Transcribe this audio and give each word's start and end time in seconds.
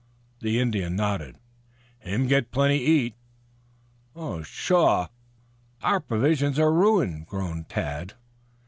The 0.39 0.59
Indian 0.59 0.95
nodded. 0.95 1.37
"Him 1.99 2.25
get 2.25 2.49
plenty 2.49 2.79
eat." 2.79 3.13
"Oh, 4.15 4.39
pshaw! 4.41 5.09
Our 5.83 5.99
provisions 5.99 6.57
are 6.57 6.73
ruined," 6.73 7.27
groaned 7.27 7.69
Tad. 7.69 8.13